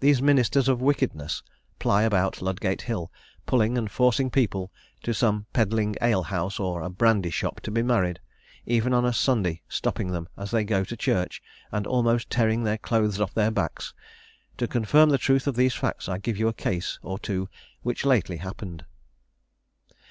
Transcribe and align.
These 0.00 0.20
ministers 0.20 0.68
of 0.68 0.82
wickedness 0.82 1.42
ply 1.78 2.02
about 2.02 2.42
Ludgate 2.42 2.82
hill, 2.82 3.10
pulling 3.46 3.78
and 3.78 3.90
forcing 3.90 4.28
people 4.28 4.70
to 5.02 5.14
some 5.14 5.46
pedling 5.54 5.96
ale 6.02 6.24
house 6.24 6.60
or 6.60 6.82
a 6.82 6.90
brandy 6.90 7.30
shop 7.30 7.60
to 7.60 7.70
be 7.70 7.82
married, 7.82 8.20
even 8.66 8.92
on 8.92 9.06
a 9.06 9.14
Sunday 9.14 9.62
stopping 9.66 10.12
them 10.12 10.28
as 10.36 10.50
they 10.50 10.62
go 10.62 10.84
to 10.84 10.94
church, 10.94 11.42
and 11.72 11.86
almost 11.86 12.28
tearing 12.28 12.64
their 12.64 12.76
clothes 12.76 13.18
off 13.18 13.32
their 13.32 13.50
backs. 13.50 13.94
To 14.58 14.68
confirm 14.68 15.08
the 15.08 15.16
truth 15.16 15.46
of 15.46 15.56
these 15.56 15.72
facts 15.74 16.06
I 16.06 16.16
will 16.16 16.20
give 16.20 16.36
you 16.36 16.48
a 16.48 16.52
case 16.52 16.98
or 17.02 17.18
two 17.18 17.48
which 17.82 18.04
lately 18.04 18.36
happened. 18.36 18.84